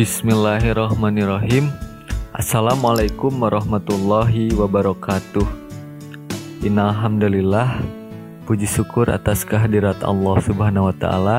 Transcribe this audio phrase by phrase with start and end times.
[0.00, 1.68] Bismillahirrahmanirrahim.
[2.32, 5.44] Assalamualaikum warahmatullahi wabarakatuh.
[6.64, 7.84] Innalhamdulillah
[8.48, 11.38] Puji syukur atas kehadirat Allah subhanahu wa ta'ala.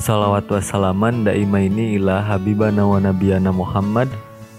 [0.00, 4.08] Salawat wassalaman daimaini ila habibana wa nabiyana Muhammad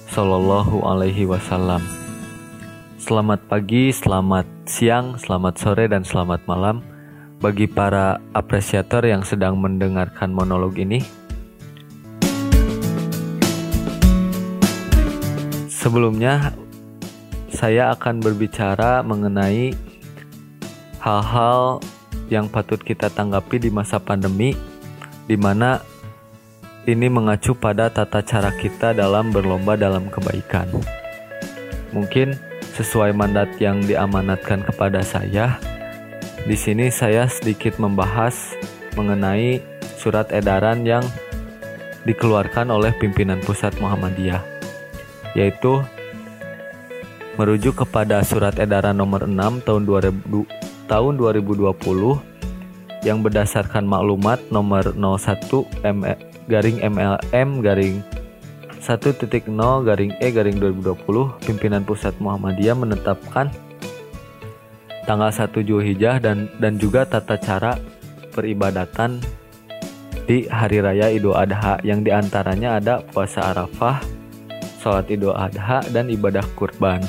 [0.05, 1.81] Sallallahu alaihi wasallam.
[3.01, 6.85] Selamat pagi, selamat siang, selamat sore, dan selamat malam
[7.41, 11.01] Bagi para apresiator yang sedang mendengarkan monolog ini
[15.81, 16.53] Sebelumnya,
[17.49, 19.73] saya akan berbicara mengenai
[21.01, 21.81] hal-hal
[22.29, 24.53] yang patut kita tanggapi di masa pandemi,
[25.25, 25.81] di mana
[26.85, 30.69] ini mengacu pada tata cara kita dalam berlomba dalam kebaikan.
[31.97, 32.37] Mungkin
[32.77, 35.57] sesuai mandat yang diamanatkan kepada saya,
[36.45, 38.53] di sini saya sedikit membahas
[38.93, 39.65] mengenai
[39.97, 41.01] surat edaran yang
[42.05, 44.50] dikeluarkan oleh pimpinan pusat Muhammadiyah
[45.37, 45.83] yaitu
[47.39, 51.71] merujuk kepada surat edaran nomor 6 tahun 2000 tahun 2020
[53.07, 56.03] yang berdasarkan maklumat nomor 01 M
[56.45, 58.03] garing MLM garing
[58.81, 59.47] 1.0
[59.87, 63.49] garing E garing 2020 pimpinan pusat Muhammadiyah menetapkan
[65.05, 67.77] tanggal 1 Zulhijjah dan dan juga tata cara
[68.33, 69.21] peribadatan
[70.25, 73.99] di hari raya Idul Adha yang di antaranya ada puasa Arafah,
[74.81, 77.05] sholat idul adha, dan ibadah kurban.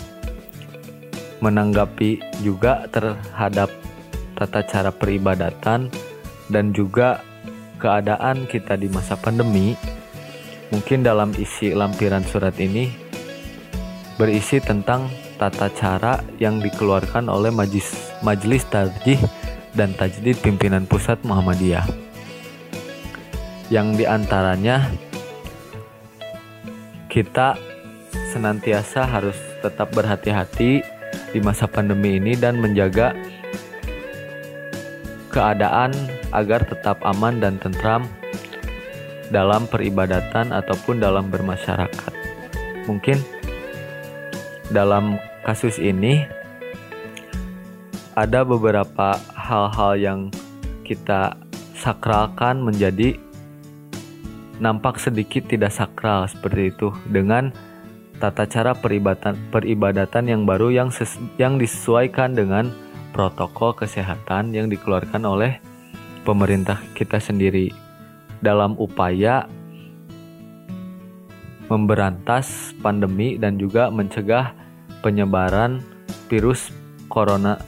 [1.41, 3.73] Menanggapi juga terhadap
[4.37, 5.89] tata cara peribadatan
[6.53, 7.25] dan juga
[7.81, 9.75] keadaan kita di masa pandemi,
[10.71, 12.93] mungkin dalam isi lampiran surat ini
[14.21, 15.09] berisi tentang
[15.41, 19.19] tata cara yang dikeluarkan oleh Majlis, Majlis Tarjih
[19.75, 21.83] dan Tajdid Pimpinan Pusat Muhammadiyah.
[23.73, 24.87] Yang di antaranya
[27.13, 27.61] kita
[28.33, 30.81] senantiasa harus tetap berhati-hati
[31.29, 33.13] di masa pandemi ini dan menjaga
[35.29, 35.93] keadaan
[36.33, 38.09] agar tetap aman dan tentram
[39.29, 42.13] dalam peribadatan ataupun dalam bermasyarakat.
[42.89, 43.21] Mungkin
[44.73, 46.25] dalam kasus ini
[48.17, 50.21] ada beberapa hal-hal yang
[50.81, 51.37] kita
[51.77, 53.21] sakralkan menjadi
[54.63, 57.51] nampak sedikit tidak sakral seperti itu dengan
[58.23, 62.71] tata cara peribadatan peribadatan yang baru yang ses, yang disesuaikan dengan
[63.11, 65.59] protokol kesehatan yang dikeluarkan oleh
[66.23, 67.75] pemerintah kita sendiri
[68.39, 69.51] dalam upaya
[71.67, 74.55] memberantas pandemi dan juga mencegah
[75.03, 75.83] penyebaran
[76.31, 76.71] virus
[77.11, 77.59] corona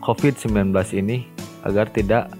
[0.00, 1.28] COVID-19 ini
[1.68, 2.32] agar tidak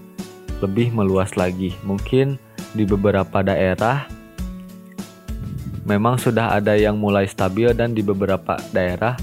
[0.65, 1.75] lebih meluas lagi.
[1.85, 2.39] Mungkin
[2.73, 4.09] di beberapa daerah
[5.85, 9.19] memang sudah ada yang mulai stabil dan di beberapa daerah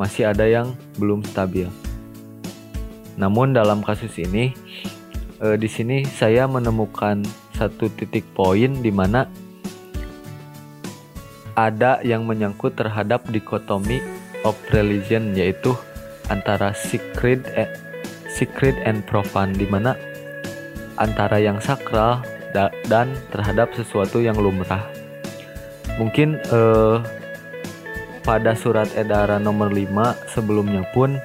[0.00, 1.68] masih ada yang belum stabil.
[3.18, 4.54] Namun dalam kasus ini
[5.42, 7.22] eh, di sini saya menemukan
[7.58, 9.26] satu titik poin di mana
[11.58, 13.98] ada yang menyangkut terhadap dikotomi
[14.46, 15.74] of religion yaitu
[16.30, 17.66] antara secret eh,
[18.30, 19.98] secret and profane di mana
[21.02, 22.22] antara yang sakral
[22.54, 24.84] dan terhadap sesuatu yang lumrah.
[25.98, 26.96] Mungkin eh,
[28.22, 29.88] pada surat edaran nomor 5
[30.28, 31.16] sebelumnya pun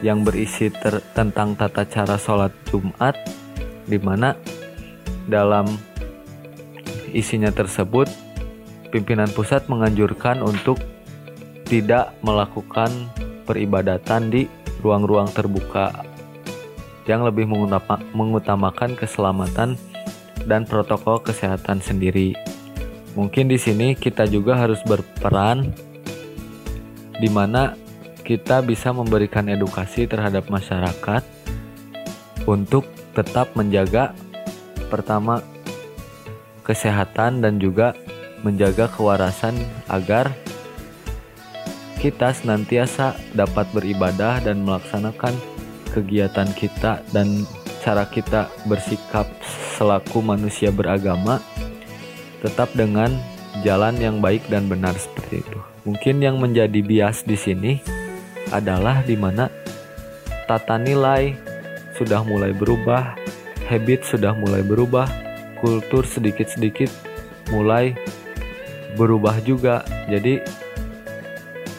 [0.00, 0.72] yang berisi
[1.12, 3.12] tentang tata cara sholat Jumat
[3.84, 4.32] di mana
[5.28, 5.68] dalam
[7.12, 8.08] isinya tersebut
[8.88, 10.80] pimpinan pusat menganjurkan untuk
[11.68, 12.90] tidak melakukan
[13.44, 14.46] peribadatan di
[14.82, 16.09] ruang-ruang terbuka
[17.10, 17.50] yang lebih
[18.14, 19.74] mengutamakan keselamatan
[20.46, 22.38] dan protokol kesehatan sendiri.
[23.18, 25.74] Mungkin di sini kita juga harus berperan
[27.18, 27.74] di mana
[28.22, 31.26] kita bisa memberikan edukasi terhadap masyarakat
[32.46, 34.14] untuk tetap menjaga
[34.86, 35.42] pertama
[36.62, 37.98] kesehatan dan juga
[38.46, 39.58] menjaga kewarasan
[39.90, 40.30] agar
[41.98, 45.34] kita senantiasa dapat beribadah dan melaksanakan
[45.90, 47.44] kegiatan kita dan
[47.82, 49.26] cara kita bersikap
[49.76, 51.40] selaku manusia beragama
[52.40, 53.12] tetap dengan
[53.66, 55.58] jalan yang baik dan benar seperti itu.
[55.84, 57.72] Mungkin yang menjadi bias di sini
[58.52, 59.48] adalah di mana
[60.48, 61.36] tata nilai
[61.96, 63.16] sudah mulai berubah,
[63.68, 65.08] habit sudah mulai berubah,
[65.60, 66.88] kultur sedikit-sedikit
[67.52, 67.92] mulai
[68.96, 69.84] berubah juga.
[70.08, 70.40] Jadi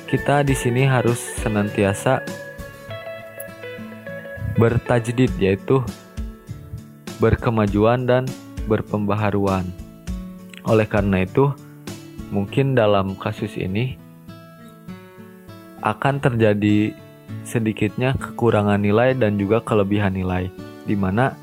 [0.06, 2.22] kita di sini harus senantiasa
[4.58, 5.84] bertajdid yaitu
[7.22, 8.24] berkemajuan dan
[8.66, 9.68] berpembaharuan.
[10.66, 11.54] Oleh karena itu,
[12.34, 13.98] mungkin dalam kasus ini
[15.82, 16.94] akan terjadi
[17.46, 20.50] sedikitnya kekurangan nilai dan juga kelebihan nilai,
[20.86, 21.34] di mana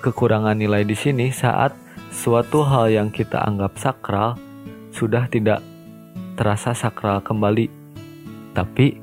[0.00, 1.74] kekurangan nilai di sini saat
[2.14, 4.38] suatu hal yang kita anggap sakral
[4.94, 5.62] sudah tidak
[6.38, 7.70] terasa sakral kembali.
[8.54, 8.98] Tapi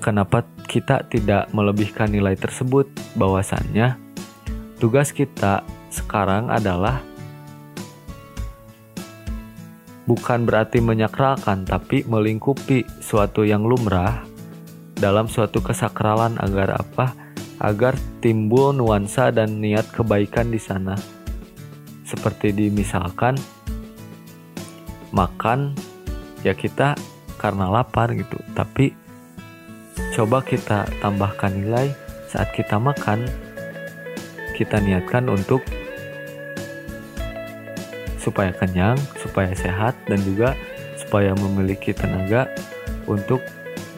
[0.00, 2.88] kenapa kita tidak melebihkan nilai tersebut?
[3.12, 4.00] Bahwasannya
[4.80, 5.60] tugas kita
[5.92, 7.04] sekarang adalah
[10.08, 14.24] bukan berarti menyakralkan, tapi melingkupi suatu yang lumrah
[14.96, 17.12] dalam suatu kesakralan agar apa?
[17.60, 17.94] Agar
[18.24, 20.96] timbul nuansa dan niat kebaikan di sana.
[22.02, 23.36] Seperti dimisalkan
[25.12, 25.76] makan
[26.42, 26.96] ya kita
[27.36, 29.01] karena lapar gitu, tapi
[30.12, 31.96] coba kita tambahkan nilai
[32.28, 33.24] saat kita makan
[34.52, 35.64] kita niatkan untuk
[38.22, 40.54] supaya kenyang, supaya sehat, dan juga
[40.94, 42.46] supaya memiliki tenaga
[43.10, 43.42] untuk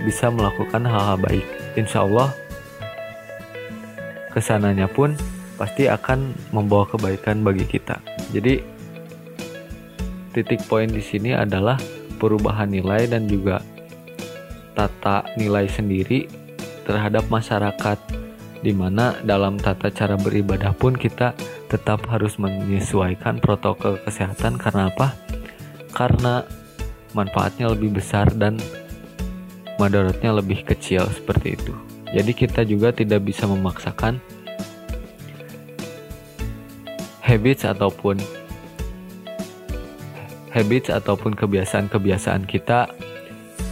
[0.01, 1.45] bisa melakukan hal-hal baik.
[1.77, 2.33] Insya Allah,
[4.33, 5.13] ke sananya pun
[5.61, 8.01] pasti akan membawa kebaikan bagi kita.
[8.33, 8.65] Jadi,
[10.33, 11.77] titik poin di sini adalah
[12.17, 13.61] perubahan nilai dan juga
[14.75, 16.29] tata nilai sendiri
[16.85, 17.99] terhadap masyarakat,
[18.61, 21.33] di mana dalam tata cara beribadah pun kita
[21.73, 25.17] tetap harus menyesuaikan protokol kesehatan karena apa?
[25.95, 26.45] Karena
[27.15, 28.59] manfaatnya lebih besar dan
[29.79, 31.73] madaratnya lebih kecil seperti itu.
[32.15, 34.23] Jadi kita juga tidak bisa memaksakan
[37.25, 38.21] habits ataupun
[40.55, 42.87] habits ataupun kebiasaan-kebiasaan kita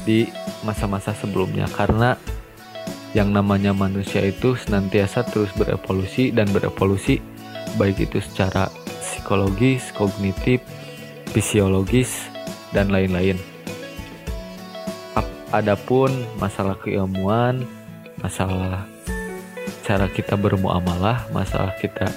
[0.03, 0.27] di
[0.63, 2.19] masa-masa sebelumnya karena
[3.13, 7.21] yang namanya manusia itu senantiasa terus berevolusi dan berevolusi
[7.77, 8.69] baik itu secara
[9.03, 10.65] psikologis, kognitif,
[11.33, 12.29] fisiologis,
[12.73, 13.37] dan lain-lain.
[15.53, 16.09] Adapun
[16.41, 17.69] masalah keilmuan,
[18.25, 18.89] masalah
[19.85, 22.09] cara kita bermuamalah, masalah kita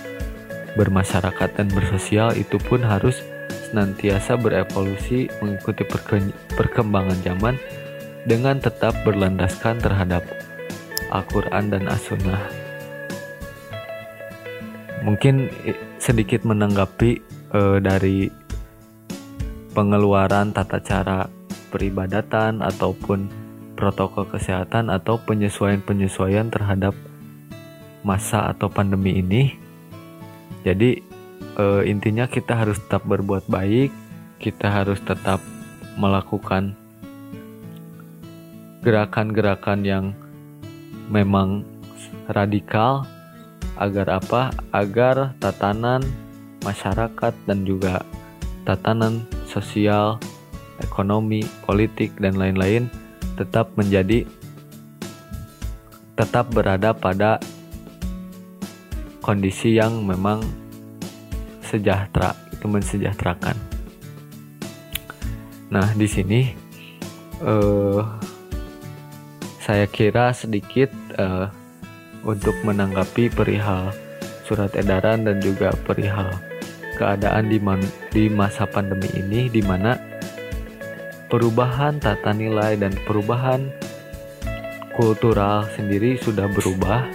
[0.80, 3.20] bermasyarakat dan bersosial itu pun harus
[3.68, 5.84] senantiasa berevolusi mengikuti
[6.56, 7.60] perkembangan zaman
[8.26, 10.26] dengan tetap berlandaskan terhadap
[11.14, 12.66] Al-Quran dan As-Sunnah
[15.06, 15.54] mungkin
[16.02, 17.22] sedikit menanggapi
[17.54, 18.34] uh, dari
[19.78, 21.30] pengeluaran tata cara
[21.70, 23.30] peribadatan ataupun
[23.78, 26.98] protokol kesehatan atau penyesuaian-penyesuaian terhadap
[28.02, 29.54] masa atau pandemi ini.
[30.66, 31.04] Jadi
[31.62, 33.94] uh, intinya kita harus tetap berbuat baik,
[34.42, 35.38] kita harus tetap
[36.02, 36.74] melakukan
[38.86, 40.06] gerakan-gerakan yang
[41.10, 41.66] memang
[42.30, 43.02] radikal
[43.82, 44.54] agar apa?
[44.70, 46.06] Agar tatanan
[46.62, 48.06] masyarakat dan juga
[48.62, 50.22] tatanan sosial,
[50.86, 52.86] ekonomi, politik dan lain-lain
[53.34, 54.24] tetap menjadi
[56.16, 57.42] tetap berada pada
[59.20, 60.40] kondisi yang memang
[61.66, 63.58] sejahtera, itu mensejahterakan.
[65.74, 66.56] Nah, di sini
[67.42, 68.00] uh,
[69.66, 71.50] saya kira sedikit uh,
[72.22, 73.90] untuk menanggapi perihal
[74.46, 76.30] surat edaran dan juga perihal
[77.02, 77.82] keadaan di, man,
[78.14, 79.98] di masa pandemi ini di mana
[81.34, 83.74] perubahan tata nilai dan perubahan
[84.94, 87.10] kultural sendiri sudah berubah.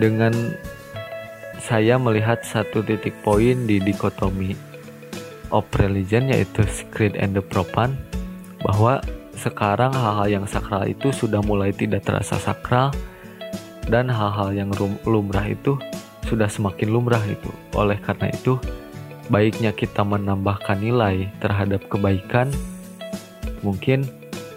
[0.00, 0.32] Dengan
[1.60, 4.56] saya melihat satu titik poin di dikotomi
[5.52, 7.96] of religion yaitu secret and the propan
[8.64, 9.04] bahwa
[9.36, 12.90] sekarang hal-hal yang sakral itu sudah mulai tidak terasa sakral
[13.86, 14.72] dan hal-hal yang
[15.06, 15.78] lumrah itu
[16.26, 17.52] sudah semakin lumrah itu.
[17.78, 18.58] Oleh karena itu,
[19.30, 22.50] baiknya kita menambahkan nilai terhadap kebaikan.
[23.62, 24.08] Mungkin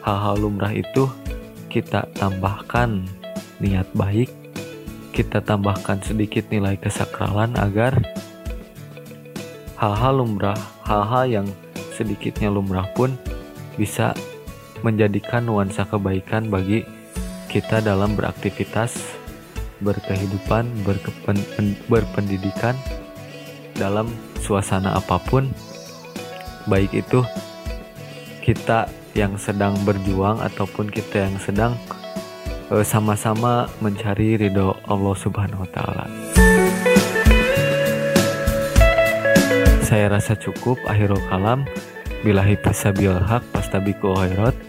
[0.02, 1.06] hal-hal lumrah itu
[1.70, 3.06] kita tambahkan
[3.62, 4.34] niat baik,
[5.14, 7.94] kita tambahkan sedikit nilai kesakralan agar
[9.78, 10.58] hal-hal lumrah,
[10.88, 11.48] hal-hal yang
[11.94, 13.14] sedikitnya lumrah pun
[13.78, 14.12] bisa
[14.82, 16.86] menjadikan nuansa kebaikan bagi
[17.50, 19.20] kita dalam beraktivitas
[19.80, 21.40] berkehidupan, berkepen,
[21.88, 22.76] berpendidikan
[23.80, 24.12] dalam
[24.44, 25.48] suasana apa pun,
[26.68, 27.24] baik itu
[28.44, 31.74] kita yang sedang berjuang ataupun kita yang sedang
[32.72, 36.06] eh, sama-sama mencari ridho Allah Subhanahu wa taala.
[39.90, 41.66] Saya rasa cukup akhirul kalam
[42.22, 44.69] bilahi fisabil haq pastabiqul khairat.